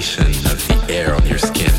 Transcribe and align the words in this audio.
sensation 0.00 0.50
of 0.50 0.86
the 0.86 0.94
air 0.94 1.14
on 1.14 1.26
your 1.26 1.38
skin. 1.38 1.69